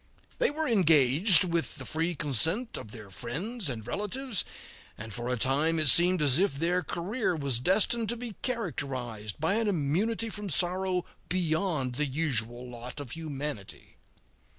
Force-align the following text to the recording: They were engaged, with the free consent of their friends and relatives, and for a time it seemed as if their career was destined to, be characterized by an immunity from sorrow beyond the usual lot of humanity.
They 0.39 0.49
were 0.49 0.67
engaged, 0.67 1.43
with 1.43 1.75
the 1.75 1.85
free 1.85 2.15
consent 2.15 2.75
of 2.75 2.89
their 2.89 3.11
friends 3.11 3.69
and 3.69 3.85
relatives, 3.85 4.43
and 4.97 5.13
for 5.13 5.29
a 5.29 5.37
time 5.37 5.77
it 5.77 5.89
seemed 5.89 6.23
as 6.23 6.39
if 6.39 6.55
their 6.55 6.81
career 6.81 7.35
was 7.35 7.59
destined 7.59 8.09
to, 8.09 8.17
be 8.17 8.33
characterized 8.41 9.39
by 9.39 9.53
an 9.57 9.67
immunity 9.67 10.31
from 10.31 10.49
sorrow 10.49 11.05
beyond 11.29 11.93
the 12.01 12.07
usual 12.07 12.67
lot 12.67 12.99
of 12.99 13.11
humanity. 13.11 13.97